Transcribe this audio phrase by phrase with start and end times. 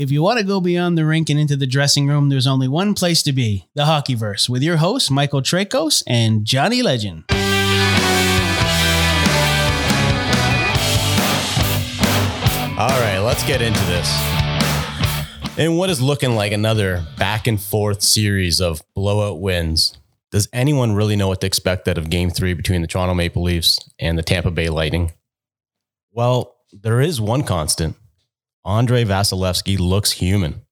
[0.00, 2.68] If you want to go beyond the rink and into the dressing room, there's only
[2.68, 7.24] one place to be the Hockeyverse with your hosts, Michael Traikos and Johnny Legend.
[12.78, 14.10] All right, let's get into this.
[15.58, 19.98] In what is looking like another back and forth series of blowout wins,
[20.30, 23.42] does anyone really know what to expect out of game three between the Toronto Maple
[23.42, 25.12] Leafs and the Tampa Bay Lightning?
[26.10, 27.96] Well, there is one constant.
[28.64, 30.62] Andrei Vasilevskiy looks human.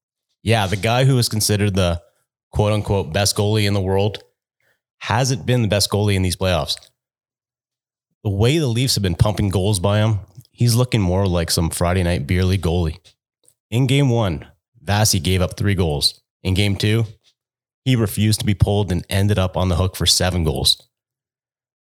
[0.43, 2.03] Yeah, the guy who is considered the
[2.50, 4.22] quote unquote best goalie in the world
[4.99, 6.76] hasn't been the best goalie in these playoffs.
[8.25, 11.71] The way the Leafs have been pumping goals by him, he's looking more like some
[11.71, 12.98] Friday night beer league goalie.
[13.71, 14.46] In game one,
[14.84, 16.20] Vasi gave up three goals.
[16.43, 17.04] In game two,
[17.84, 20.82] he refused to be pulled and ended up on the hook for seven goals.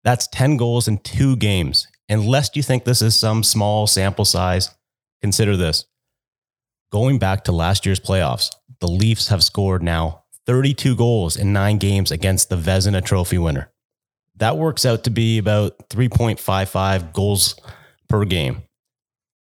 [0.05, 1.89] That's 10 goals in two games.
[2.09, 4.71] And lest you think this is some small sample size,
[5.21, 5.85] consider this.
[6.93, 11.79] Going back to last year's playoffs, the Leafs have scored now 32 goals in nine
[11.79, 13.73] games against the Vezina Trophy winner.
[14.37, 17.59] That works out to be about 3.55 goals
[18.09, 18.63] per game.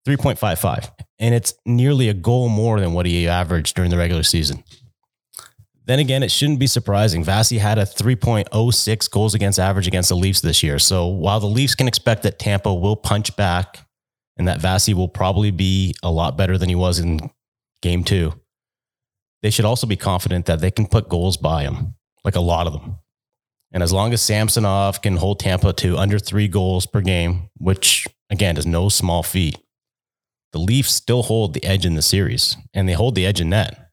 [0.06, 0.90] 3.55.
[1.18, 4.64] And it's nearly a goal more than what he averaged during the regular season.
[5.84, 7.24] Then again, it shouldn't be surprising.
[7.24, 10.80] Vasi had a 3.06 goals against average against the Leafs this year.
[10.80, 13.86] So while the Leafs can expect that Tampa will punch back
[14.36, 17.30] and that Vasi will probably be a lot better than he was in
[17.86, 18.32] game two,
[19.42, 22.66] they should also be confident that they can put goals by them, like a lot
[22.66, 22.96] of them.
[23.72, 28.08] And as long as Samsonov can hold Tampa to under three goals per game, which
[28.28, 29.56] again is no small feat,
[30.52, 33.50] the Leafs still hold the edge in the series and they hold the edge in
[33.50, 33.90] net.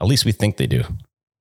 [0.00, 0.82] At least we think they do.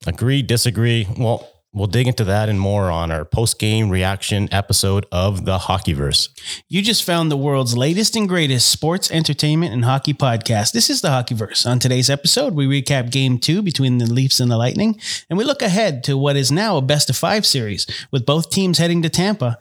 [0.06, 1.08] Agree, disagree?
[1.18, 5.58] Well, we'll dig into that and more on our post game reaction episode of the
[5.58, 6.30] Hockeyverse.
[6.70, 10.72] You just found the world's latest and greatest sports, entertainment, and hockey podcast.
[10.72, 11.66] This is the Hockeyverse.
[11.66, 15.44] On today's episode, we recap game two between the Leafs and the Lightning, and we
[15.44, 19.02] look ahead to what is now a best of five series with both teams heading
[19.02, 19.58] to Tampa.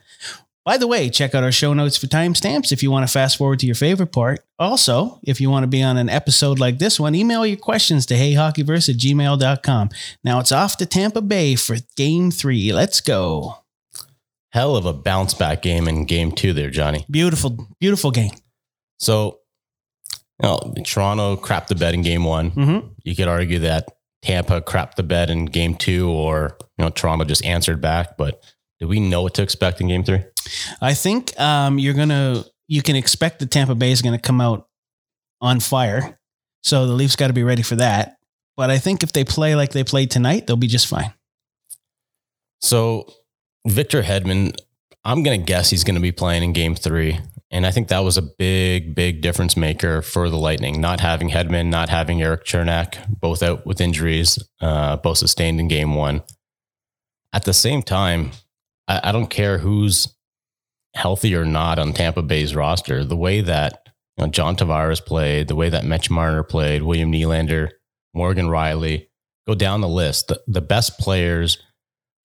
[0.64, 3.36] By the way, check out our show notes for timestamps if you want to fast
[3.36, 4.44] forward to your favorite part.
[4.60, 8.06] Also, if you want to be on an episode like this one, email your questions
[8.06, 9.90] to heyhockeyverse at gmail.com.
[10.22, 12.72] Now it's off to Tampa Bay for game three.
[12.72, 13.58] Let's go.
[14.52, 17.06] Hell of a bounce back game in game two there, Johnny.
[17.10, 18.32] Beautiful, beautiful game.
[19.00, 19.40] So,
[20.40, 22.52] you know, Toronto crapped the bed in game one.
[22.52, 22.88] Mm-hmm.
[23.02, 23.88] You could argue that
[24.22, 28.16] Tampa crapped the bed in game two, or, you know, Toronto just answered back.
[28.16, 28.44] But
[28.82, 30.24] do we know what to expect in game three?
[30.80, 34.66] I think um, you're gonna you can expect the Tampa Bay is gonna come out
[35.40, 36.18] on fire.
[36.64, 38.16] So the Leafs got to be ready for that.
[38.56, 41.12] But I think if they play like they played tonight, they'll be just fine.
[42.60, 43.06] So
[43.64, 44.56] Victor Hedman,
[45.04, 47.20] I'm going to guess he's going to be playing in game three.
[47.52, 51.30] And I think that was a big, big difference maker for the Lightning, not having
[51.30, 56.22] Hedman, not having Erik Cernak, both out with injuries, uh, both sustained in game one.
[57.32, 58.32] At the same time,
[58.92, 60.14] I, I don't care who's
[60.94, 63.04] healthy or not on Tampa Bay's roster.
[63.04, 67.10] The way that you know, John Tavares played, the way that Mitch Marner played, William
[67.10, 67.70] Nylander,
[68.14, 69.06] Morgan Rielly,
[69.46, 70.28] go down the list.
[70.28, 71.58] The, the best players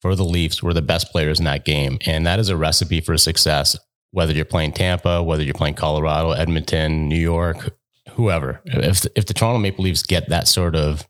[0.02, 1.98] for the Leafs were the best players in that game.
[2.06, 3.78] And that is a recipe for success,
[4.12, 7.74] whether you're playing Tampa, whether you're playing Colorado, Edmonton, New York,
[8.12, 8.62] whoever.
[8.66, 11.08] If, if the Toronto Maple Leafs get that sort of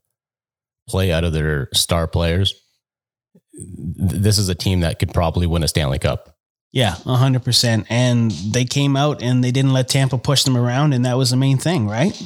[0.88, 2.54] play out of their star players,
[3.58, 6.36] this is a team that could probably win a Stanley Cup.
[6.72, 7.86] Yeah, 100%.
[7.90, 10.94] And they came out and they didn't let Tampa push them around.
[10.94, 12.22] And that was the main thing, right?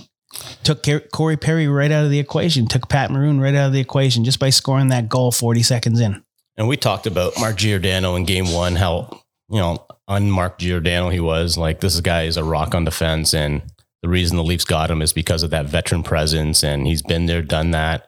[0.63, 3.79] Took Corey Perry right out of the equation, took Pat Maroon right out of the
[3.79, 6.23] equation just by scoring that goal 40 seconds in.
[6.57, 11.19] And we talked about Mark Giordano in game one, how, you know, unmarked Giordano he
[11.19, 11.57] was.
[11.57, 13.33] Like, this guy is a rock on defense.
[13.33, 13.61] And
[14.01, 16.63] the reason the Leafs got him is because of that veteran presence.
[16.63, 18.07] And he's been there, done that.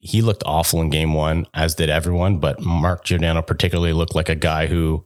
[0.00, 2.38] He looked awful in game one, as did everyone.
[2.38, 5.04] But Mark Giordano particularly looked like a guy who,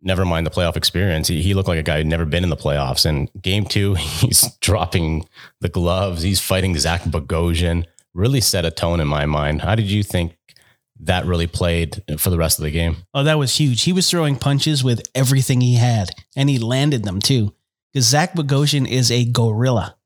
[0.00, 2.50] never mind the playoff experience, he, he looked like a guy who'd never been in
[2.50, 3.04] the playoffs.
[3.04, 5.28] And game two, he's dropping
[5.60, 6.22] the gloves.
[6.22, 7.86] He's fighting Zach Bogosian.
[8.14, 9.62] Really set a tone in my mind.
[9.62, 10.36] How did you think
[11.00, 12.96] that really played for the rest of the game?
[13.14, 13.82] Oh, that was huge.
[13.82, 17.54] He was throwing punches with everything he had, and he landed them too.
[17.92, 19.96] Because Zach Bogosian is a gorilla.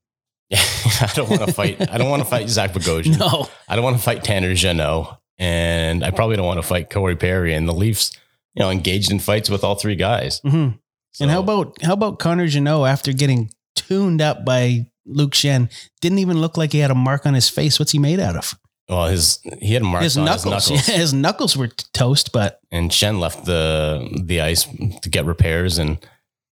[1.00, 1.90] I don't want to fight.
[1.90, 3.18] I don't want to fight Zach Bogosian.
[3.18, 6.90] No, I don't want to fight Tanner Jeannot, and I probably don't want to fight
[6.90, 7.54] Corey Perry.
[7.54, 8.12] And the Leafs,
[8.54, 10.40] you know, engaged in fights with all three guys.
[10.44, 10.78] Mhm.
[11.12, 15.70] So- And how about how about Connor Jeannot after getting tuned up by Luke Schenn?
[16.00, 17.78] Didn't even look like he had a mark on his face.
[17.78, 18.54] What's he made out of?
[18.88, 20.68] well, his he had marks his on knuckles.
[20.68, 24.66] his knuckles, Yeah, his knuckles were toast, but and Schenn left the the ice
[25.02, 25.98] to get repairs, and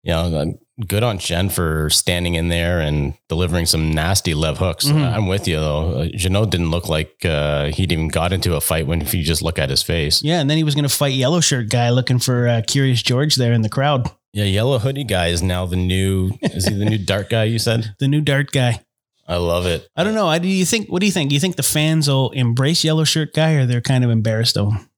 [0.03, 0.47] you know, uh,
[0.87, 4.87] good on Schenn for standing in there and delivering some nasty left hooks.
[4.87, 5.15] Mhm.
[5.15, 6.01] I'm with you though.
[6.01, 9.23] Uh, Jeannot didn't look like uh, he'd even got into a fight when if you
[9.23, 10.23] just look at his face.
[10.23, 13.03] Yeah, and then he was going to fight yellow shirt guy looking for uh, Curious
[13.03, 14.11] George there in the crowd.
[14.33, 16.33] Yeah, yellow hoodie guy is now the new.
[16.41, 17.45] Is he the new dart guy?
[17.45, 17.95] You said.
[17.99, 18.81] The new dart guy.
[19.29, 19.87] I love it.
[19.95, 20.27] I don't know.
[20.27, 20.89] I, do you think?
[20.91, 21.29] What do you think?
[21.29, 24.57] Do you think the fans will embrace yellow shirt guy, or they're kind of embarrassed
[24.57, 24.89] of him?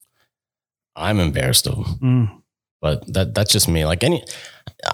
[0.96, 2.42] I'm embarrassed of him, Mm.
[2.84, 3.86] But that that's just me.
[3.86, 4.22] Like any,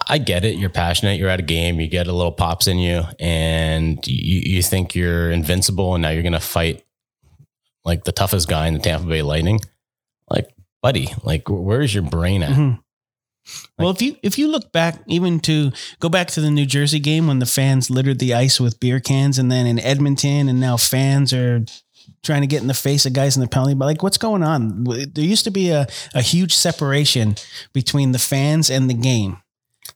[0.09, 0.57] I get it.
[0.57, 1.19] You're passionate.
[1.19, 1.81] You're at a game.
[1.81, 6.11] You get a little pops in you, and you you think you're invincible, and now
[6.11, 6.85] you're gonna fight
[7.85, 9.59] like the toughest guy in the Tampa Bay Lightning.
[10.31, 12.51] Like, buddy, like where's your brain at?
[12.51, 12.79] Mhm.
[13.77, 17.01] Well, if you if you look back, even to go back to the New Jersey
[17.01, 20.61] game when the fans littered the ice with beer cans, and then in Edmonton, and
[20.61, 21.65] now fans are
[22.23, 23.75] trying to get in the face of guys in the penalty.
[23.75, 24.85] But like, what's going on?
[24.85, 27.37] There used to be a, a huge separation
[27.73, 29.39] between the fans and the game.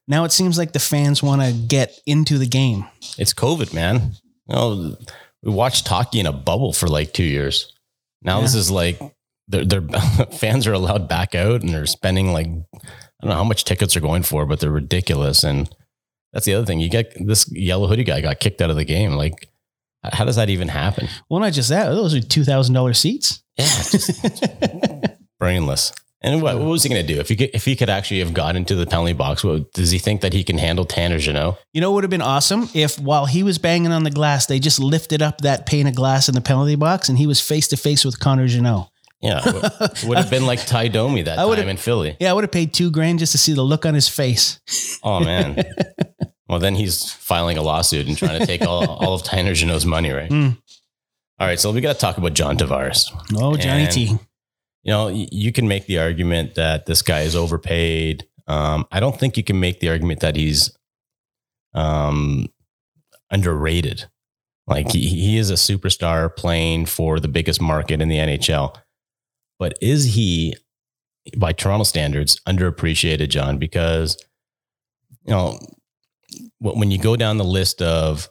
[0.07, 2.87] Now it seems like the fans want to get into the game.
[3.19, 4.13] It's COVID, man.
[4.49, 4.97] You know,
[5.43, 7.73] we watched hockey in a bubble for like two years.
[8.23, 8.99] Now this is like
[9.49, 9.83] their their
[10.33, 12.47] fans are allowed back out and they're spending like
[13.25, 15.45] I don't know how much tickets are going for, but they're ridiculous.
[15.45, 15.71] And
[16.33, 16.81] that's the other thing.
[16.81, 19.13] You get this yellow hoodie guy got kicked out of the game.
[19.13, 19.49] Like,
[20.13, 21.09] how does that even happen?
[21.29, 23.43] Well, not just that; those are two thousand dollars seats.
[23.57, 24.21] Yeah, just
[25.39, 25.93] brainless.
[26.25, 28.21] And what, what was he going to do if he could, if he could actually
[28.21, 29.45] have got into the penalty box?
[29.45, 31.59] What, does he think that he can handle Tanner Jeannot?
[31.75, 34.47] You know, what would have been awesome if while he was banging on the glass,
[34.47, 37.43] they just lifted up that pane of glass in the penalty box, and he was
[37.43, 38.91] face to face with Connor Jeannot.
[39.21, 42.17] Yeah, it would have been like Ty Domi that I time in Philly.
[42.21, 44.59] Yeah, I would have paid two grand just to see the look on his face.
[45.03, 45.63] Oh man.
[46.49, 49.87] well, then he's filing a lawsuit and trying to take all, all of Tanner Jeannot's
[49.87, 50.31] money, right?
[50.31, 50.57] Mm.
[51.41, 53.11] All right, so we got to talk about John Tavares.
[53.35, 54.19] Oh, Johnny And- T.
[54.87, 58.27] You know, you can make the argument that this guy is overpaid.
[58.47, 60.77] Um, I don't think you can make the argument that he's
[61.73, 62.49] um,
[63.31, 64.05] underrated.
[64.67, 68.77] Like he, he is a superstar playing for the biggest market in the NHL.
[69.59, 70.55] But is he,
[71.37, 73.57] by Toronto standards, underappreciated, John?
[73.57, 74.23] Because,
[75.25, 75.59] you know,
[76.59, 78.29] when you go down the list of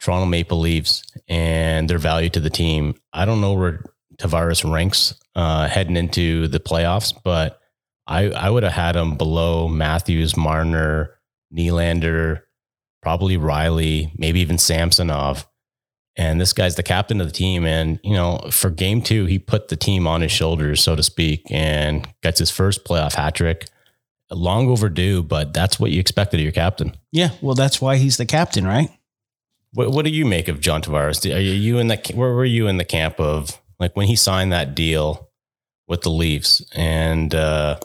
[0.00, 3.84] Toronto Maple Leafs and their value to the team, I don't know where
[4.18, 7.60] Tavares ranks uh, heading into the playoffs, but
[8.06, 11.18] I, I would have had him below Matthews, Marner,
[11.54, 12.42] Nylander,
[13.00, 15.46] probably Rielly, maybe even Samsonov.
[16.16, 17.64] And this guy's the captain of the team.
[17.64, 21.02] And, you know, for game two, he put the team on his shoulders, so to
[21.02, 23.68] speak, and gets his first playoff hat trick.
[24.32, 26.96] Long overdue, but that's what you expected of your captain.
[27.10, 28.90] Yeah, well, that's why he's the captain, right?
[29.72, 31.24] What, what do you make of John Tavares?
[31.34, 34.52] Are you, in the where were you in the camp of like when he signed
[34.52, 35.30] that deal
[35.88, 37.78] with the Leafs and uh,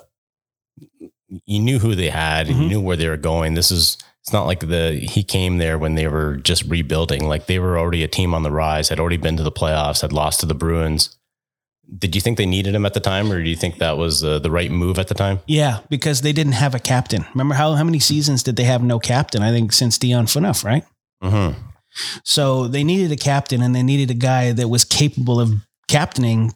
[1.46, 3.54] you knew who they had and you knew where they were going?
[3.54, 3.98] This is
[4.28, 7.30] it's not like the he came there when they were just rebuilding.
[7.30, 10.02] Like they were already a team on the rise, had already been to the playoffs,
[10.02, 11.18] had lost to the Bruins.
[11.98, 14.24] Did you think they needed him at the time, or do you think that was
[14.24, 15.40] uh, the right move at the time?
[15.48, 17.26] Yeah, because they didn't have a captain.
[17.34, 19.42] Remember how, how many seasons did they have no captain?
[19.42, 20.84] I think since Dion Phaneuf, right?
[21.24, 21.60] Mm-hmm.
[22.24, 25.54] So they needed a captain and they needed a guy that was capable of
[25.88, 26.54] captaining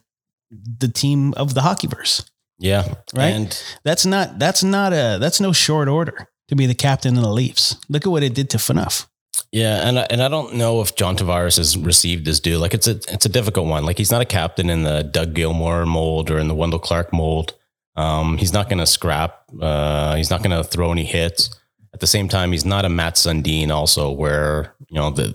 [0.50, 2.28] the team of the hockeyverse.
[2.58, 3.30] Yeah, Right?
[3.30, 7.22] And That's not that's not a that's no short order to be the captain of
[7.22, 7.76] the Leafs.
[7.88, 9.06] Look at what it did to Phaneuf.
[9.50, 12.58] Yeah, and I- and I don't know if John Tavares has received his due.
[12.58, 13.84] Like it's a it's a difficult one.
[13.84, 17.12] Like he's not a captain in the Doug Gilmour mold or in the Wendell Clark
[17.12, 17.54] mold.
[17.96, 19.42] Um, he's not going to scrap.
[19.60, 21.50] Uh, he's not going to throw any hits.
[21.92, 23.70] At the same time, he's not a Mats Sundin.
[23.70, 25.34] Also, where you know the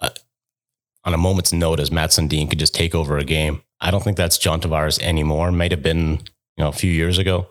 [0.00, 0.10] uh,
[1.04, 3.62] on a moment's notice, Mats Sundin could just take over a game.
[3.80, 5.50] I don't think that's John Tavares anymore.
[5.52, 6.10] Might have been
[6.56, 7.48] you know a few years ago.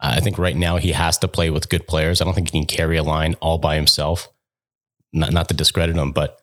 [0.00, 2.20] I think right now he has to play with good players.
[2.20, 4.28] I don't think he can carry a line all by himself
[5.14, 6.40] not not to discredit him, but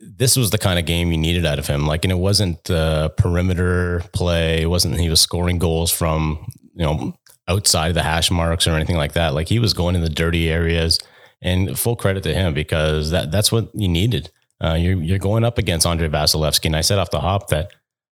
[0.00, 1.86] this was the kind of game you needed out of him.
[1.86, 4.62] Like, and it wasn't uh, perimeter play.
[4.62, 7.14] It wasn't he was scoring goals from you know
[7.48, 9.34] outside the hash marks or anything like that.
[9.34, 10.98] Like he was going in the dirty areas.
[11.40, 14.28] And full credit to him because that that's what you needed.
[14.60, 17.70] Uh, you're you're going up against Andrei Vasilevskiy, and I said off the hop that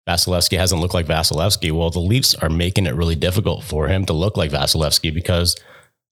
[0.08, 1.72] Vasilevskiy hasn't looked like Vasilevskiy.
[1.72, 5.56] Well, the Leafs are making it really difficult for him to look like Vasilevskiy because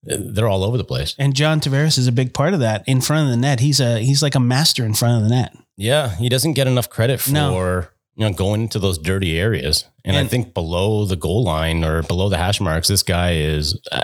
[0.04, 1.16] they're all over the place.
[1.20, 2.84] And John Tavares is a big part of that.
[2.88, 5.36] In front of the net, he's a he's like a master in front of the
[5.36, 5.56] net.
[5.78, 7.86] Yeah, he doesn't get enough credit for No.
[8.16, 9.86] you know going into those dirty areas.
[10.04, 13.80] And, I think below the goal line or below the hash marks, this guy is
[13.92, 14.02] uh,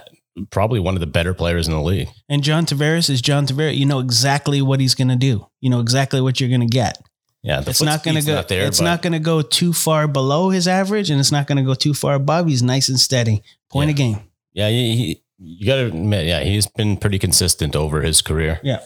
[0.52, 2.08] probably one of the better players in the league.
[2.30, 3.76] And John Tavares is John Tavares.
[3.76, 5.48] You know exactly what he's going to do.
[5.60, 7.00] You know exactly what you're going to get.
[7.42, 8.36] Yeah, it's not going to go.
[8.36, 11.32] Not there, it's but not going to go too far below his average, and it's
[11.32, 12.48] not going to go too far above.
[12.48, 13.42] He's nice and steady.
[13.72, 13.92] Point Yeah.
[13.92, 14.20] of game.
[14.54, 18.60] Yeah, he, he you got to admit, yeah, he's been pretty consistent over his career.
[18.64, 18.80] Yeah.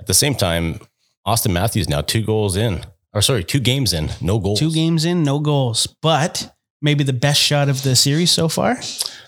[0.00, 0.80] At the same time,
[1.26, 4.58] Auston Matthews now two goals in, or sorry, two games in, no goals.
[4.58, 8.76] Two games in, no goals, but maybe the best shot of the series so far,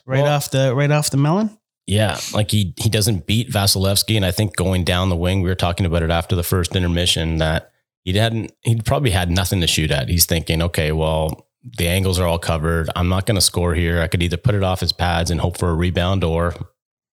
[0.06, 1.56] right Well- off the right off the melon.
[1.88, 5.48] Yeah, like he he doesn't beat Vasilevskiy, and I think going down the wing, we
[5.48, 7.70] were talking about it after the first intermission that
[8.02, 8.50] he hadn't.
[8.62, 10.08] He probably had nothing to shoot at.
[10.08, 11.45] He's thinking, okay, well,
[11.78, 12.88] the angles are all covered.
[12.94, 14.00] I'm not going to score here.
[14.00, 16.54] I could either put it off his pads and hope for a rebound, or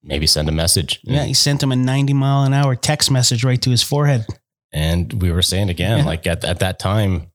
[0.03, 0.99] maybe send a message.
[1.03, 4.25] Yeah, he sent him a 90 mile an hour text message right to his forehead.
[4.71, 6.05] And we were saying again, Yeah.
[6.05, 7.27] like at, at that time,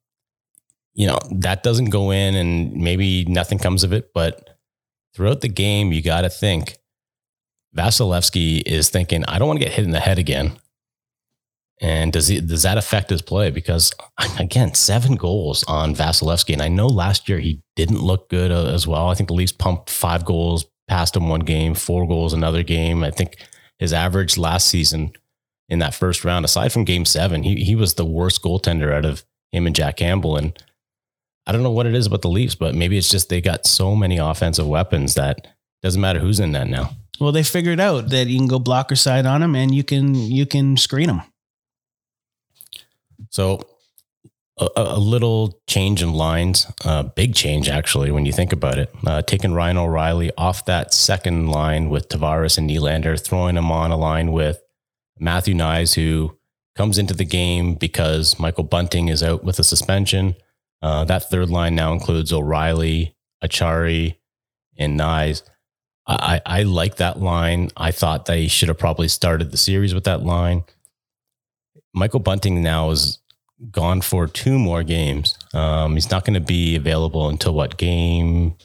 [0.94, 4.10] you know, that doesn't go in and maybe nothing comes of it.
[4.12, 4.58] But
[5.14, 6.76] throughout the game, you got to think
[7.76, 10.52] Vasilevskiy is thinking, I don't want to get hit in the head again.
[11.80, 13.50] And does he, does that affect his play?
[13.50, 13.92] Because
[14.38, 16.54] again, seven goals on Vasilevskiy.
[16.54, 19.08] And I know last year he didn't look good uh, as well.
[19.08, 23.04] I think the Leafs pumped five goals past him one game, four goals another game.
[23.04, 23.36] I think
[23.78, 25.12] his average last season
[25.68, 29.04] in that first round, aside from game seven, he, he was the worst goaltender out
[29.04, 30.36] of him and Jack Campbell.
[30.36, 30.60] And
[31.46, 33.66] I don't know what it is about the Leafs, but maybe it's just they got
[33.66, 35.46] so many offensive weapons that
[35.82, 36.90] doesn't matter who's in that now.
[37.20, 40.14] Well, they figured out that you can go blocker side on him and you can
[40.14, 41.22] you can screen him.
[43.30, 43.60] So
[44.58, 48.92] a, a little change in lines, uh, big change actually when you think about it.
[49.06, 53.90] Uh, taking Ryan O'Reilly off that second line with Tavares and Nylander, throwing him on
[53.90, 54.60] a line with
[55.18, 56.38] Matthew Knies, who
[56.76, 60.36] comes into the game because Michael Bunting is out with a suspension.
[60.80, 64.16] Uh, that third line now includes O'Reilly, Acciari,
[64.78, 65.42] and Knies.
[66.06, 67.70] I, I I like that line.
[67.76, 70.64] I thought they should have probably started the series with that line.
[71.94, 73.18] Michael Bunting now is
[73.70, 75.36] gone for two more games.
[75.54, 78.56] Um, he's not going to be available until what game?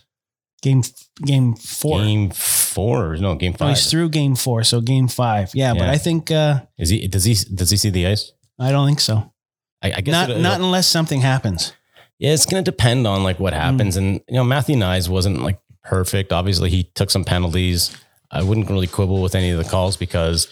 [0.61, 0.81] Game
[1.25, 1.99] game four.
[1.99, 3.17] Game four?
[3.17, 3.69] No, game No, five.
[3.69, 5.51] he's through game four, so game five.
[5.53, 7.07] Yeah, but I think uh, Is he?
[7.07, 7.33] Does he?
[7.53, 8.31] Does he see the ice?
[8.59, 9.33] I don't think so.
[9.81, 11.73] I, I guess Not it- not unless something happens.
[12.19, 13.97] Yeah, it's going to depend on like what happens.
[13.97, 16.31] And you know, Matthew Knies wasn't like perfect.
[16.31, 17.93] Obviously, he took some penalties.
[18.31, 20.47] I wouldn't really quibble with any of the calls because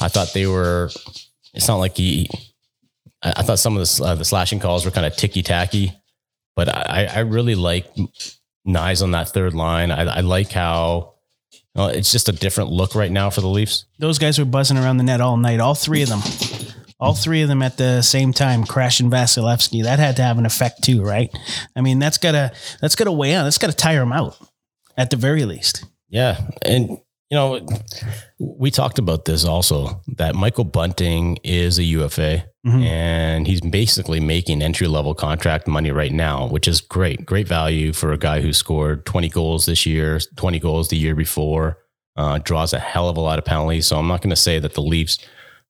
[0.00, 0.90] I thought they were.
[1.54, 2.28] It's not like he.
[3.22, 5.92] I, I thought some of the uh, the slashing calls were kind of ticky tacky,
[6.56, 7.86] but I, I really like
[8.66, 9.90] Knies on that third line.
[9.90, 11.14] I, I like how.
[11.74, 13.86] Well, it's just a different look right now for the Leafs.
[13.98, 15.58] Those guys were buzzing around the net all night.
[15.58, 16.20] All three of them.
[17.00, 19.82] All three of them at the same time, crashing Vasilevskiy.
[19.82, 21.30] That had to have an effect too, right?
[21.74, 23.44] I mean, that's gotta that's gotta weigh on.
[23.44, 24.38] That's gotta tire him out,
[24.96, 25.84] at the very least.
[26.08, 26.40] Yeah.
[26.62, 26.98] And,
[27.30, 27.66] you know,
[28.38, 32.84] we talked about this also that Michael Bunting is a UFA Mhm.
[32.84, 37.26] and he's basically making entry level contract money right now, which is great.
[37.26, 41.14] Great value for a guy who scored 20 goals this year, 20 goals the year
[41.14, 41.78] before,
[42.16, 43.86] uh, draws a hell of a lot of penalties.
[43.86, 45.18] So I'm not going to say that the Leafs,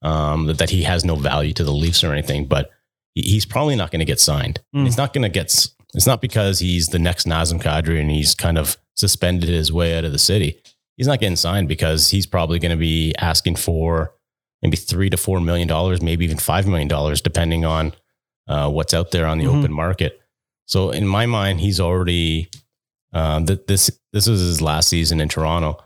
[0.03, 2.71] um, that, that he has no value to the Leafs or anything, but
[3.15, 4.61] he's probably not going to get signed.
[4.75, 4.85] Mm.
[4.85, 5.47] He's not going to get,
[5.95, 9.97] it's not because he's the next Nazem Kadri and he's kind of suspended his way
[9.97, 10.61] out of the city.
[10.97, 14.13] He's not getting signed because he's probably going to be asking for
[14.63, 17.93] maybe three to four million dollars, maybe even five million dollars, depending on
[18.49, 19.59] uh, what's out there on the Mhm.
[19.61, 20.21] open market.
[20.67, 22.49] So in my mind, he's already
[23.13, 25.79] um, th- this this is his last season in Toronto.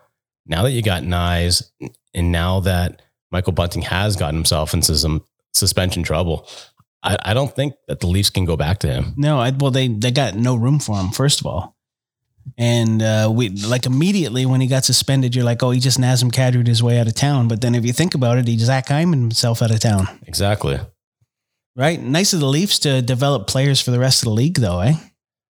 [0.47, 1.63] Now that you got Knies,
[2.15, 5.23] and now that Michael Bunting has gotten himself into some
[5.53, 6.49] suspension trouble,
[7.03, 9.13] I, I don't think that the Leafs can go back to him.
[9.17, 11.11] No, I, well, they they got no room for him.
[11.11, 11.77] First of all,
[12.57, 16.31] and uh, we like immediately when he got suspended, you're like, oh, he just Nazem
[16.33, 17.49] Kadri'd his way out of town.
[17.49, 20.79] But then if you think about it, he Zach Hyman himself out of town, Exactly.
[21.77, 22.01] right?
[22.01, 24.95] Nice of the Leafs to develop players for the rest of the league, though, eh?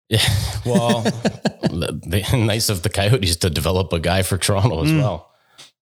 [0.08, 0.20] Yeah.
[0.64, 1.02] Well,
[1.62, 5.02] the, nice of the Coyotes to develop a guy for Toronto as Mm.
[5.02, 5.30] well.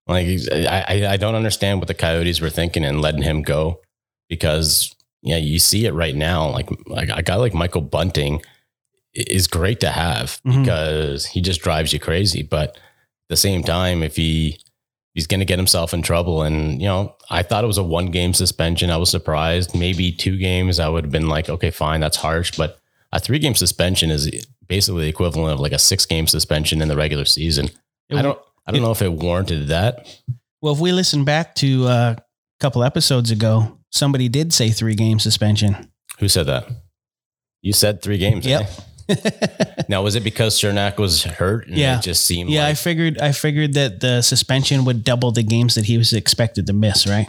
[0.06, 3.80] Like I, I, don't understand what the Coyotes were thinking and letting him go
[4.28, 6.50] because yeah, you see it right now.
[6.50, 8.42] Like like a guy like Michael Bunting
[9.14, 10.62] is great to have Mhm.
[10.64, 12.42] because he just drives you crazy.
[12.42, 12.76] But at
[13.28, 14.59] the same time, if he
[15.14, 17.85] he's going to get himself in trouble, and you know, I thought it was a
[17.85, 18.90] one game suspension.
[18.90, 19.75] I was surprised.
[19.75, 22.50] Maybe two games, I would have been like, okay, fine, that's harsh.
[22.56, 22.78] But
[23.12, 24.28] a three game suspension is
[24.66, 27.68] basically the equivalent of like a six game suspension in the regular season.
[28.12, 30.06] I don't I don't know if it warranted that.
[30.62, 32.23] Well, if we listen back to uh, a
[32.61, 35.92] couple episodes ago, somebody did say three game suspension.
[36.18, 36.66] Who said that?
[37.62, 38.47] You said three games.
[38.47, 38.62] Yep.
[38.62, 38.66] eh?
[39.88, 41.66] Now was it because Cernak was hurt?
[41.68, 41.99] And Yeah.
[41.99, 45.75] It just seemed yeah, I figured I figured that the suspension would double the games
[45.75, 47.28] that he was expected to miss, right?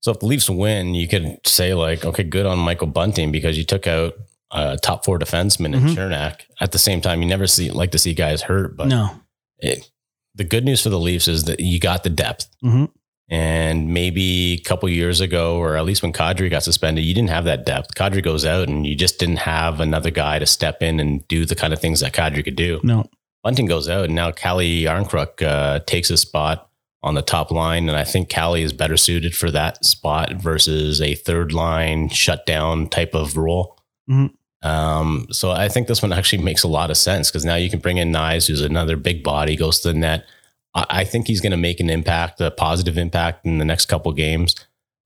[0.00, 0.10] so.
[0.12, 3.64] If the Leafs win, you could say like, okay, good on Michael Bunting because you
[3.64, 4.14] took out
[4.50, 5.94] a top four defenseman in Mhm.
[5.94, 6.40] Cernak.
[6.60, 9.10] At the same time, you never see like to see guys hurt, but no.
[9.58, 9.88] it,
[10.34, 12.48] the good news for the Leafs is that you got the depth.
[12.64, 12.90] Mhm.
[13.32, 17.30] And maybe a couple years ago, or at least when Kadri got suspended, you didn't
[17.30, 17.94] have that depth.
[17.94, 21.46] Kadri goes out and you just didn't have another guy to step in and do
[21.46, 22.78] the kind of things that Kadri could do.
[22.82, 23.08] No.
[23.42, 26.68] Bunting goes out and now Calle Jarnkrok uh, takes a spot
[27.02, 27.88] on the top line.
[27.88, 32.86] And I think Calle is better suited for that spot versus a third line shutdown
[32.90, 33.78] type of role.
[34.10, 34.32] Mhm.
[34.62, 37.70] Um, so I think this one actually makes a lot of sense because now you
[37.70, 40.26] can bring in Knies, who's another big body, goes to the net.
[40.74, 44.10] I, think he's going to make an impact, a positive impact in the next couple
[44.12, 44.54] games,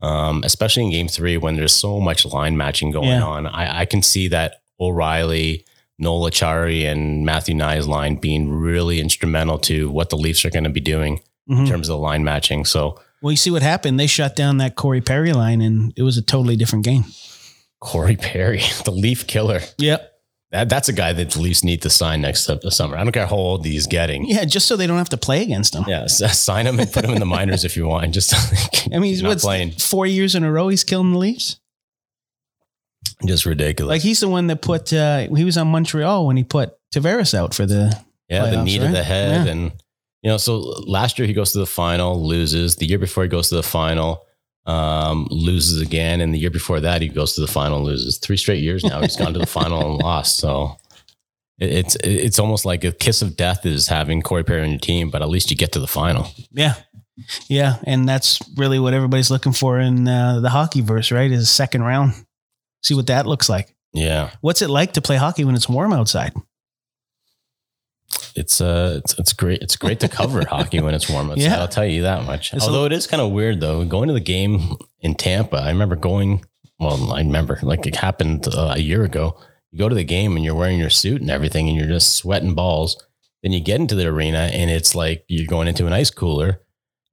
[0.00, 3.24] um, especially in game three when there's so much line matching going Yeah.
[3.24, 3.46] on.
[3.46, 5.64] I, I can see that O'Reilly,
[5.98, 10.64] Noel Acciari, and Matthew Knies line being really instrumental to what the Leafs are going
[10.64, 11.68] to be doing in Mhm.
[11.68, 12.64] terms of the line matching.
[12.64, 13.98] So Well, you see what happened.
[13.98, 17.06] They shut down that Corey Perry line, and it was a totally different game.
[17.80, 19.60] Corey Perry, the Leaf killer.
[19.78, 20.12] Yep.
[20.56, 22.96] That, that's a guy that the Leafs need to sign next su- summer.
[22.96, 24.24] I don't care how old he's getting.
[24.26, 25.84] Yeah, just so they don't have to play against him.
[25.86, 28.12] Yeah, sign him and put him in the minors if you want.
[28.14, 28.34] Just
[28.86, 29.72] I mean, he's what's playing.
[29.72, 31.60] four years in a row he's killing the Leafs.
[33.24, 33.90] Just ridiculous.
[33.90, 37.34] Like he's the one that put uh, he was on Montreal when he put Tavares
[37.34, 37.96] out for the
[38.28, 38.86] yeah, the playoffs, need right?
[38.88, 39.52] of the head, Yeah.
[39.52, 39.62] and
[40.22, 40.36] you know.
[40.36, 42.76] So last year he goes to the final, loses.
[42.76, 44.25] The year before he goes to the final,
[44.66, 48.18] um, loses again, and the year before that he goes to the final, loses.
[48.18, 50.38] Three straight years now he's gone to the final and lost.
[50.38, 50.76] So
[51.58, 54.78] it- it's it's almost like a kiss of death is having Corey Perry on your
[54.78, 56.28] team, but at least you get to the final.
[56.52, 56.74] yeah.
[57.48, 61.30] Yeah, and that's really what everybody's looking for in uh, the hockey verse, right?
[61.30, 62.12] Is a second round.
[62.82, 63.74] See what that looks like.
[63.94, 66.34] Yeah, What's it like to play hockey when it's warm outside?
[68.36, 71.42] It's uh it's, it's great it's great to cover hockey when it's warm outside.
[71.42, 71.60] Yeah.
[71.60, 72.52] I'll tell you that much.
[72.52, 75.56] It's a- Although it is kind of weird though, going to the game in Tampa.
[75.56, 76.44] I remember going.
[76.78, 79.38] Well, I remember like it happened uh, a year ago.
[79.70, 82.16] You go to the game and you're wearing your suit and everything, and you're just
[82.16, 83.02] sweating balls.
[83.42, 86.60] Then you get into the arena and it's like you're going into an ice cooler,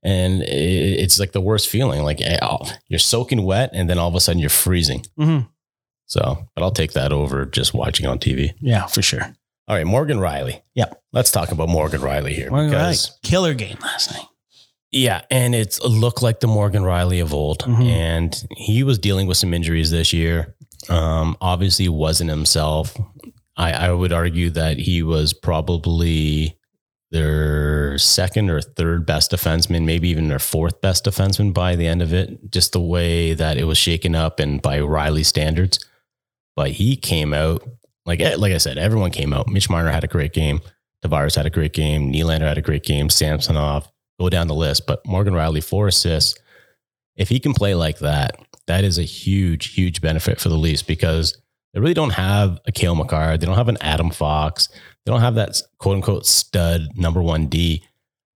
[0.03, 2.03] and it, it's like the worst feeling.
[2.03, 5.05] Like eh, oh, you're soaking wet, and then all of a sudden you're freezing.
[5.17, 5.47] Mm-hmm.
[6.05, 8.51] So, but I'll take that over just watching on TV.
[8.59, 9.33] Yeah, for sure.
[9.67, 10.61] All right, Morgan Rielly.
[10.75, 11.01] Yep.
[11.13, 14.25] Let's talk about Morgan Rielly here Morgan because Rielly, killer game last night.
[14.91, 17.85] yeah, and it's looked like the Morgan Rielly of old, Mhm.
[17.85, 20.55] and he was dealing with some injuries this year.
[20.89, 22.95] Um, obviously, wasn't himself.
[23.55, 26.57] I, I would argue that he was probably
[27.11, 32.01] their second or third best defenseman, maybe even their fourth best defenseman by the end
[32.01, 32.51] of it.
[32.51, 35.79] Just the way that it was shaken up and by Rielly standards.
[36.55, 37.63] But he came out
[38.05, 39.47] like like I said, everyone came out.
[39.49, 40.61] Mitch Marner had a great game.
[41.03, 42.11] Tavares had a great game.
[42.13, 43.09] Nylander had a great game.
[43.09, 43.89] Samsonov,
[44.19, 44.85] go down the list.
[44.87, 46.37] But Morgan Rielly, four assists.
[47.15, 48.37] If he can play like that,
[48.67, 51.37] that is a huge, huge benefit for the Leafs because
[51.73, 53.37] they really don't have a Cale Makar.
[53.37, 54.67] They don't have an Adam Fox.
[55.05, 57.83] They don't have that quote unquote stud number one D.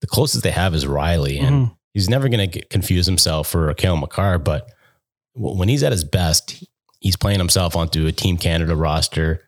[0.02, 1.76] The closest they have is Rielly, and Mhm.
[1.94, 4.38] he's never going to confuse himself for a Cale Makar.
[4.40, 4.70] But
[5.36, 6.64] w- when he's at his best,
[7.00, 9.47] he's playing himself onto a Team Canada roster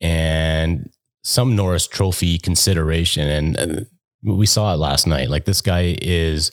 [0.00, 0.90] and
[1.24, 3.28] some Norris Trophy consideration.
[3.28, 3.84] And uh,
[4.22, 5.28] we saw it last night.
[5.30, 6.50] Like this guy is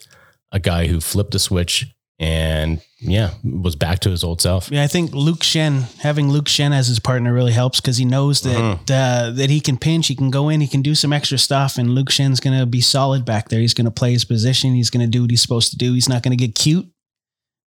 [0.52, 1.86] a guy who flipped a switch
[2.18, 4.72] and yeah, was back to his old self.
[4.72, 8.06] Yeah, I think Luke Schenn having Luke Schenn as his partner really helps because he
[8.06, 8.80] knows that Mhm.
[8.90, 11.78] uh, that he can pinch, he can go in, he can do some extra stuff,
[11.78, 13.60] and Luke Schenn's going to be solid back there.
[13.60, 14.76] He's going to play his position.
[14.76, 15.92] He's going to do what he's supposed to do.
[15.94, 16.88] He's not going to get cute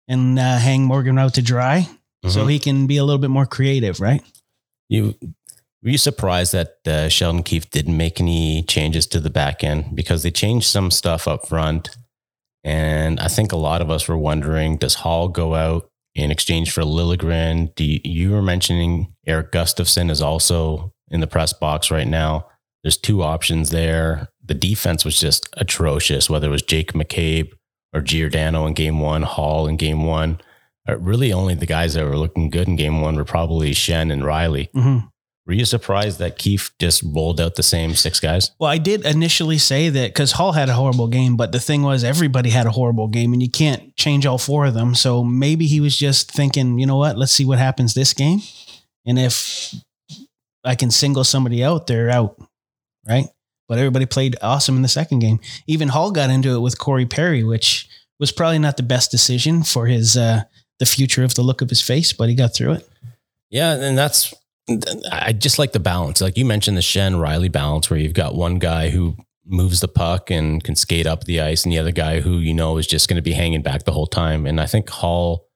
[0.08, 1.90] and uh, hang Morgan out to dry,
[2.26, 2.52] so Mhm.
[2.52, 4.24] he can be a little bit more creative, right?
[4.88, 5.16] You
[5.88, 9.96] were you surprised that uh, Sheldon Keefe didn't make any changes to the back end
[9.96, 11.96] because they changed some stuff up front,
[12.62, 16.74] and I think a lot of us were wondering: Does Holl go out in exchange
[16.74, 17.74] for Liljegren?
[17.76, 22.48] Do you, you were mentioning Erik Gustafsson is also in the press box right now.
[22.84, 24.28] There's two options there.
[24.44, 27.52] The defense was just atrocious, whether it was Jake McCabe
[27.94, 30.42] or Giordano in game one, Holl in game one.
[30.86, 34.24] Really, only the guys that were looking good in game one were probably Schenn and
[34.24, 34.70] Rielly.
[34.72, 34.98] hmm
[35.48, 38.52] Were you surprised that Keefe just rolled out the same six guys?
[38.60, 41.84] Well, I did initially say that because Holl had a horrible game, but the thing
[41.84, 44.94] was everybody had a horrible game, and you can't change all four of them.
[44.94, 47.18] So maybe he was just thinking, you know what?
[47.18, 48.42] Let's see what happens this game,
[49.06, 49.74] and if
[50.66, 52.38] I can single somebody out, they're out,
[53.08, 53.28] right?
[53.70, 55.40] But everybody played awesome in the second game.
[55.66, 57.88] Even Holl got into it with Corey Perry, which
[58.20, 60.44] was probably not the best decision for his uh,
[60.80, 62.90] the future of the look of his face, but he got through it.
[63.50, 64.34] Yeah, and that's
[65.12, 66.20] I just like the balance.
[66.22, 69.88] Like you mentioned the Schenn Rielly balance where you've got one guy who moves the
[69.88, 72.86] puck and can skate up the ice and the other guy who you know is
[72.86, 74.46] just going to be hanging back the whole time.
[74.46, 75.48] And I think Holl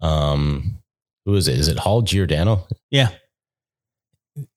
[0.00, 0.78] um
[1.24, 1.58] who is it?
[1.58, 2.66] Is it Holl Giordano?
[2.90, 3.10] Yeah.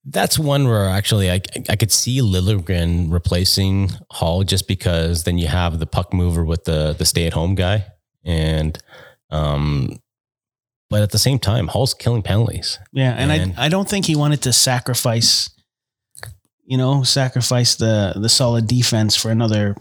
[0.04, 5.46] That's one where actually I I could see Liljegren replacing Holl just because then you
[5.46, 7.86] have the puck mover with the the stay at home guy
[8.24, 8.76] and
[9.30, 10.00] um
[10.90, 12.78] but at the same time Holl's killing penalties.
[12.92, 15.48] Yeah, and And- I I don't think he wanted to sacrifice,
[16.66, 19.76] you know, sacrifice the the solid defense for another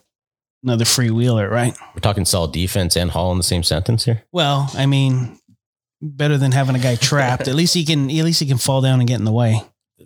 [0.64, 1.76] another freewheeler, right?
[1.96, 4.24] We're talking solid defense and Holl in the same sentence here.
[4.32, 5.40] Well, I mean,
[6.02, 7.48] better than having a guy trapped.
[7.48, 9.62] at least he can at least he can fall down and get in the way.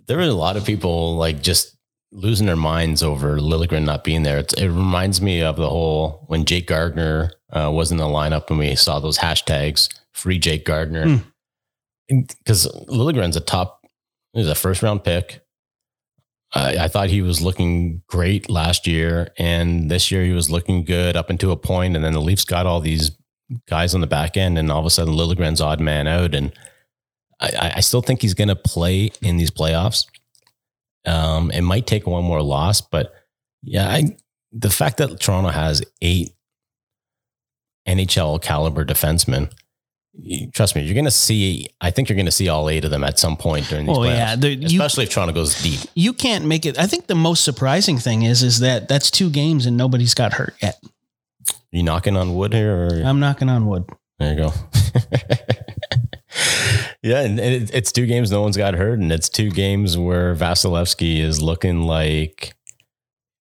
[0.06, 1.76] There were a lot of people like just
[2.12, 4.38] losing their minds over Liljegren not being there.
[4.38, 8.50] It's, it reminds me of the whole when Jake Gardiner uh, was in the lineup
[8.50, 11.18] and we saw those hashtags free Jake Gardiner
[12.08, 12.20] Hmm.
[12.38, 13.84] because Liljegren's a top,
[14.32, 15.40] he's a first round pick.
[16.54, 20.84] I, I thought he was looking great last year, and this year he was looking
[20.84, 23.10] good up until a point, and then the Leafs got all these
[23.68, 26.52] guys on the back end, and all of a sudden Liljegren's odd man out, and
[27.40, 30.06] I- I, I still think he's going to play in these playoffs.
[31.04, 33.12] Um, it might take one more loss, but
[33.62, 34.16] yeah, I,
[34.52, 36.30] the fact that Toronto has eight
[37.88, 39.50] NHL caliber defensemen,
[40.20, 41.66] you- trust me, you're going to see.
[41.80, 43.96] I think you're going to see all eight of them at some point during these
[43.96, 44.16] Oh playoffs.
[44.16, 45.80] yeah, the, you especially if Toronto goes deep.
[45.94, 46.78] you can't make it.
[46.78, 50.32] I think the most surprising thing is is that that's two games and nobody's got
[50.34, 50.78] hurt yet.
[51.72, 53.84] you knocking on wood here, or I'm knocking on wood.
[54.18, 54.52] there you go.
[57.02, 60.34] yeah, and it, it's two games no one's got hurt, and it's two games where
[60.34, 62.54] Vasilevskiy is looking like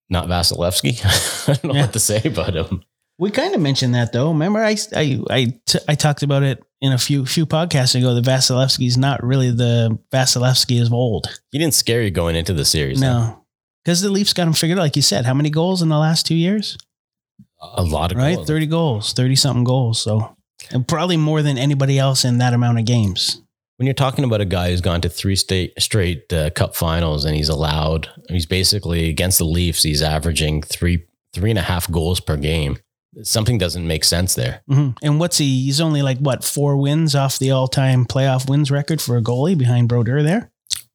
[0.09, 1.03] not Vasilevskiy.
[1.49, 1.81] I don't know Yeah.
[1.81, 2.83] what to say about him.
[3.23, 4.27] We kind of mentioned that though.
[4.29, 8.13] Remember, I I I, t- I talked about it in a few few podcasts ago.
[8.13, 11.27] That Vasilevskiy's not really the Vasilevskiy of old.
[11.53, 12.99] He didn't scare you going into the series.
[12.99, 13.45] No,
[13.85, 14.81] because the Leafs got him figured out.
[14.81, 16.77] Like you said, how many goals in the last two years?
[17.61, 18.25] a lot of goals.
[18.27, 18.47] Right, goals.
[18.47, 20.01] thirty goals, thirty something goals.
[20.01, 20.35] So,
[20.71, 23.41] and probably more than anybody else in that amount of games.
[23.77, 27.23] when you're talking about a guy who's gone to three state straight uh, cup finals
[27.23, 31.89] and he's allowed he's basically against the leafs he's averaging three three and a half
[31.89, 32.77] goals per game
[33.21, 35.65] something doesn't make sense there hmm And what's he?
[35.65, 39.21] He's only like what four wins off the all time playoff wins record for a
[39.21, 40.51] goalie behind Brodeur there.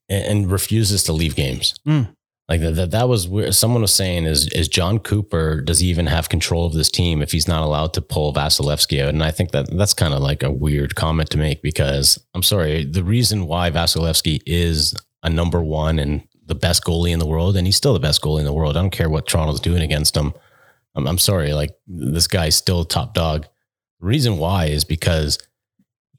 [0.09, 2.13] and, and refuses to leave games Mm.
[2.49, 5.87] like that, that that was where someone was saying is is jon cooper does he
[5.87, 9.23] even have control of this team if he's not allowed to pull vasilevskiy out and
[9.23, 12.83] i think that that's kind of like a weird comment to make because i'm sorry
[12.85, 17.55] the reason why vasilevskiy is a number one and the best goalie in the world
[17.55, 19.81] and he's still the best goalie in the world i don't care what toronto's doing
[19.83, 20.33] against him
[20.95, 23.45] i'm, I'm sorry like this guy's still top dog
[23.99, 25.37] the reason why is because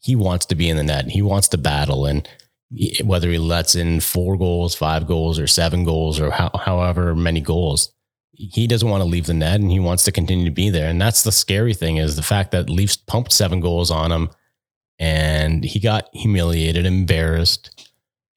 [0.02, 2.28] he wants to be in the net and he wants to battle and
[2.74, 7.14] he- whether he lets in four goals, five goals, or seven goals, or how, however
[7.14, 7.92] many goals,
[8.33, 10.88] he doesn't want to leave the net and he wants to continue to be there.
[10.88, 14.30] And that's the scary thing is the fact that Leafs pumped seven goals on him
[14.98, 17.88] and he got humiliated, embarrassed,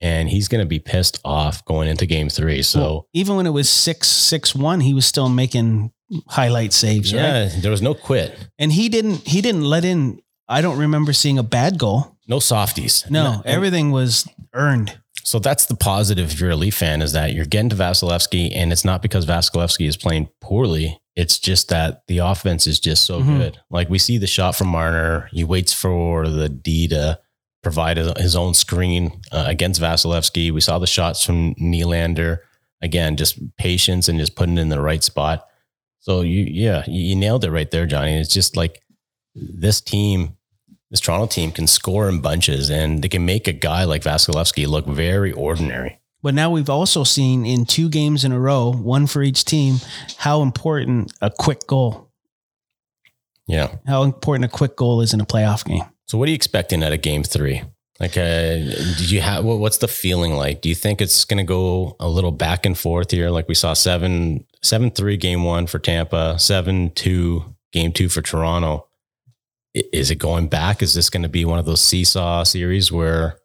[0.01, 2.61] and he's going to be pissed off going into game three.
[2.61, 5.91] So, Well, even when it was six six one, he was still making
[6.27, 7.21] highlight saves, right?
[7.21, 10.21] yeah, there was no quit, And he didn't he didn't let in.
[10.49, 12.17] I don't remember seeing a bad goal.
[12.27, 13.05] no softies.
[13.09, 14.97] No, And- everything was earned.
[15.25, 18.51] So that's the positive if you're a Leaf fan is that you're getting to Vasilevskiy,
[18.53, 20.99] and it's not because Vasilevskiy is playing poorly.
[21.15, 23.37] It's just that the offense is just so Mhm.
[23.37, 23.57] good.
[23.69, 27.19] Like we see the shot from Marner, he waits for the D to
[27.61, 30.51] provide his- own screen uh, against Vasilevskiy.
[30.51, 32.39] We saw the shots from Nylander.
[32.81, 35.45] Again, just patience and just putting it in the right spot.
[36.03, 38.17] So you, yeah, you, nailed it right there, Johnny.
[38.17, 38.81] It's just like
[39.35, 40.35] this team
[40.91, 44.67] this Toronto team can score in bunches and they can make a guy like Vasilevskiy
[44.67, 45.97] look very ordinary.
[46.21, 49.77] But now we've also seen in two games in a row, one for each team,
[50.17, 52.11] how important a quick goal,
[53.47, 53.75] Yeah.
[53.87, 55.81] how important a quick goal is in a playoff game.
[56.05, 57.63] So what are you expecting out of game three?
[57.99, 58.53] Like, uh,
[58.99, 60.61] did you have, what's the feeling like?
[60.61, 63.31] Do you think it's going to go a little back and forth here?
[63.31, 68.21] Like we saw seven, seven, three game one for Tampa, seven, two game two for
[68.21, 68.87] Toronto.
[69.73, 70.81] Is it going back?
[70.81, 73.39] Is this going to be one of those seesaw series where,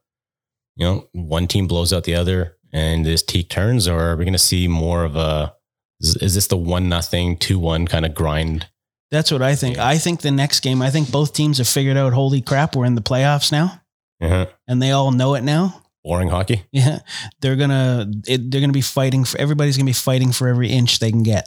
[0.77, 4.25] you know, one team blows out the other and this take turns, or are we
[4.25, 5.55] going to see more of a,
[6.01, 8.69] is, is this the one nothing, two one kind of grind?
[9.11, 9.79] That's what I think.
[9.79, 12.85] I think the next game, I think both teams have figured out, holy crap, we're
[12.85, 13.81] in the playoffs now.
[14.21, 14.47] Uh-huh.
[14.67, 15.83] And they all know it now.
[16.09, 16.63] Boring hockey.
[16.73, 17.01] Yeah.
[17.41, 20.99] They're gonna it, they're gonna be fighting for everybody's gonna be fighting for every inch
[20.99, 21.47] they can get.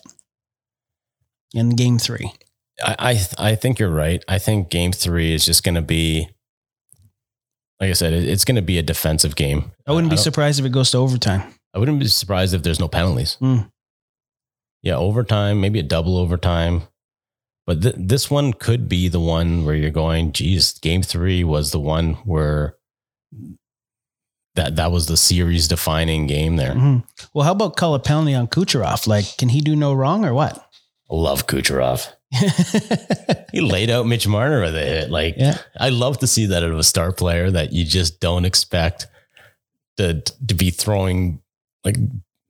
[1.53, 2.31] In game three.
[2.83, 2.95] I,
[3.37, 4.23] I I think you're right.
[4.27, 6.29] I think game three is just going to be,
[7.79, 9.71] like I said, it, it's going to be a defensive game.
[9.85, 11.43] I wouldn't be I surprised if it goes to overtime.
[11.73, 13.37] I wouldn't be surprised if there's no penalties.
[13.41, 13.69] Mm.
[14.81, 16.83] Yeah, overtime, maybe a double overtime.
[17.67, 21.71] But th- this one could be the one where you're going, geez, game three was
[21.71, 22.75] the one where
[24.55, 26.73] that that was the series defining game there.
[26.73, 26.99] Mm-hmm.
[27.33, 29.07] Well, how about Kolopelny on Kucherov?
[29.07, 30.67] Like, can he do no wrong or what?
[31.09, 32.07] Love Kucherov.
[33.51, 35.09] he laid out Mitch Marner with a hit.
[35.11, 35.57] Like, Yeah.
[35.77, 39.07] I love to see that of a star player that you just don't expect
[39.97, 41.41] to to be throwing
[41.83, 41.97] like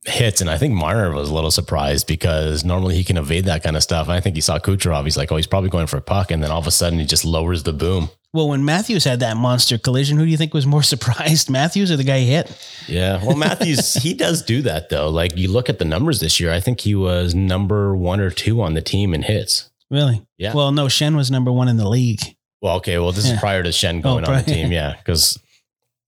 [0.04, 0.40] hits.
[0.40, 3.76] And I think Marner was a little surprised because normally he can evade that kind
[3.76, 4.08] of stuff.
[4.08, 5.04] And I think he saw Kucherov.
[5.04, 6.98] He's like, oh, he's probably going for a puck, and then all of a sudden
[6.98, 8.10] he just lowers the boom.
[8.34, 11.90] Well, when Matthews had that monster collision, who do you think was more surprised, Matthews
[11.92, 12.50] or the guy he hit?
[12.88, 13.22] Yeah.
[13.24, 15.08] Well, Matthews, he does do that though.
[15.10, 18.30] Like you look at the numbers this year, I think he was number one or
[18.30, 19.70] two on the team in hits.
[19.90, 20.26] Really?
[20.38, 20.54] Yeah.
[20.54, 22.20] Well, no, Schenn was number one in the league.
[22.62, 22.98] Well, okay.
[22.98, 23.34] Well, this Yeah.
[23.34, 24.72] is prior to Schenn going on the team.
[24.72, 24.94] Yeah.
[25.04, 25.38] Cause,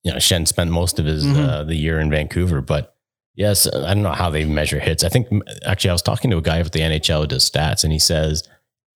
[0.03, 1.37] you know, Schenn spent most of his, Mhm.
[1.47, 2.94] uh, the year in Vancouver, but
[3.35, 5.05] yes, I don't know how they measure hits.
[5.05, 5.29] I think
[5.67, 7.99] actually I was talking to a guy with the NHL who does stats and he
[7.99, 8.47] says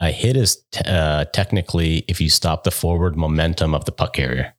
[0.01, 4.13] a hit is t- uh, technically if you stop the forward momentum of the puck
[4.15, 4.55] carrier.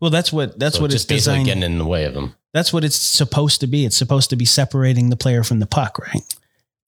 [0.00, 1.46] Well, that's what that's So what it's just basically designed.
[1.46, 2.34] getting in the way of them.
[2.52, 3.84] that's what it's supposed to be.
[3.84, 6.22] It's supposed to be separating the player from the puck, right?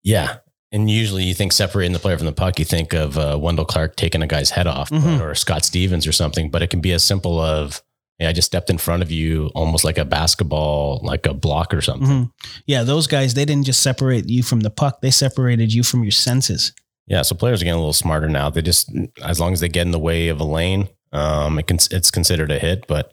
[0.02, 0.36] Yeah.
[0.72, 3.66] And usually you think separating the player from the puck, you think of uh, Wendell
[3.66, 5.20] Clark taking a guy's head off Mhm.
[5.20, 7.82] or Scott Stevens or something, but it can be as simple of,
[8.22, 11.74] yeah, I just stepped in front of you almost like a basketball, like a block
[11.74, 12.08] or something.
[12.08, 12.30] Mhm.
[12.66, 16.02] Yeah, those guys they didn't just separate you from the puck; they separated you from
[16.02, 16.72] your senses.
[17.06, 17.22] Yeah.
[17.22, 18.48] So players are getting a little smarter now.
[18.48, 18.90] They just,
[19.24, 22.10] as long as they get in the way of a lane, um, it can, it's
[22.10, 22.86] considered a hit.
[22.86, 23.10] But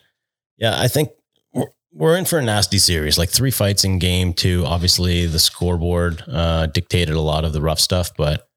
[0.58, 1.10] yeah, I think
[1.54, 4.64] we're, we're in for a nasty series, like three fights in game two.
[4.66, 8.48] Obviously the scoreboard, uh, dictated a lot of the rough stuff, but,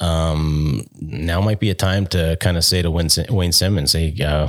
[0.00, 3.08] um, now might be a time to kind of say to Wayne,
[3.52, 4.48] Simmonds, Hey, uh,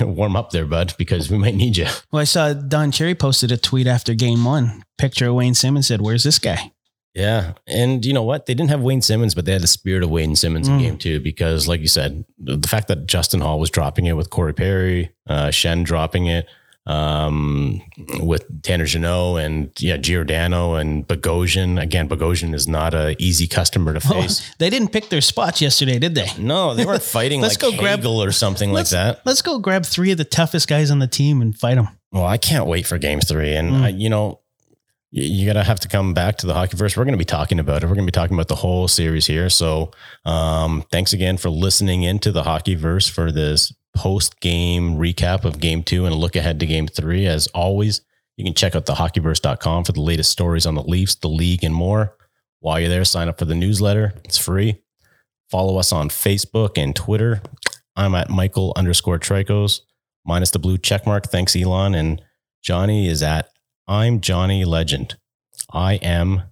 [0.00, 1.86] warm up there, bud, because we might need you.
[2.12, 4.82] Well, I saw Don Cherry posted a tweet after game one.
[4.98, 6.72] Picture of Wayne Simmonds said, "Where's this guy?"
[7.14, 7.52] Yeah.
[7.68, 8.46] And you know what?
[8.46, 10.80] They didn't have Wayne Simmonds, but they had the spirit of Wayne Simmonds in Mm.
[10.80, 14.14] game two because, like you said, the the fact that Justin Holl was dropping it
[14.14, 16.46] with Corey Perry, uh, Schenn dropping it
[16.86, 17.80] um,
[18.20, 21.80] with Tanner Jeannot and yeah, Giordano and Bogosian.
[21.80, 24.54] Again, Bogosian is not a easy customer to face.
[24.58, 26.28] they didn't pick their spots yesterday, did they?
[26.38, 29.20] No, they weren't fighting Let's like go Hagel grab- or something like that.
[29.24, 31.88] Let's go grab three of the toughest guys on the team and fight them.
[32.12, 33.54] Well, I can't wait for game three.
[33.54, 33.82] And, Mm.
[33.82, 34.40] I, you know,
[35.16, 36.96] you got to have to come back to the Hockeyverse.
[36.96, 37.86] We're going to be talking about it.
[37.86, 39.48] We're going to be talking about the whole series here.
[39.48, 39.92] So,
[40.24, 45.82] um, thanks again for listening into the Hockeyverse for this post game recap of game
[45.82, 47.26] two and a look ahead to game three.
[47.26, 48.00] As always,
[48.36, 51.64] you can check out the hockeyverse.com for the latest stories on the Leafs, the league,
[51.64, 52.16] and more.
[52.60, 54.14] While you're there, sign up for the newsletter.
[54.24, 54.82] It's free.
[55.50, 57.42] Follow us on Facebook and Twitter.
[57.96, 59.80] I'm at Michael underscore Traikos
[60.24, 61.26] minus the blue check mark.
[61.26, 61.94] Thanks, Elon.
[61.94, 62.22] And
[62.62, 63.48] Johnny is at
[63.86, 65.16] I'm Johnny Legend.
[65.70, 66.42] I am.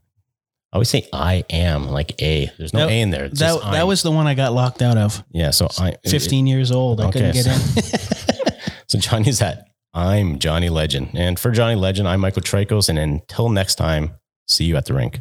[0.73, 2.51] I always say I am like A.
[2.57, 3.25] There's no That- A in there.
[3.27, 3.87] It's That just that I'm.
[3.87, 5.23] was the one I got locked out of.
[5.31, 5.51] yeah.
[5.51, 7.01] So I 15 years old.
[7.01, 8.59] I couldn't Okay, get in.
[8.89, 12.89] So Johnny's at I'm Johnny Legend, and for Johnny Legend, I'm Michael Traikos.
[12.91, 14.13] And until next time,
[14.49, 15.21] see you at the rink.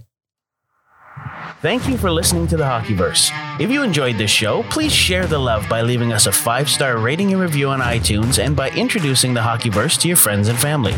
[1.61, 3.29] Thank you for listening to the Hockeyverse.
[3.61, 6.97] If you enjoyed this show, please share the love by leaving us a five star
[6.97, 10.93] rating and review on iTunes and by introducing the Hockeyverse to your friends and family.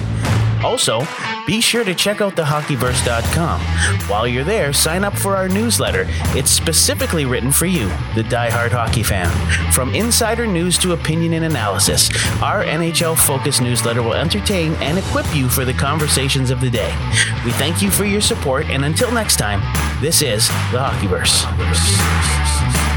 [0.63, 1.05] Also,
[1.45, 3.59] be sure to check out thehockeyverse.com.
[4.09, 6.05] While you're there, sign up for our newsletter.
[6.37, 9.29] It's specifically written for you, the diehard hockey fan.
[9.71, 12.09] From insider news to opinion and analysis,
[12.41, 16.95] our NHL focused newsletter will entertain and equip you for the conversations of the day.
[17.43, 19.61] We thank you for your support, and until next time,
[20.01, 22.92] this is the Hockeyverse.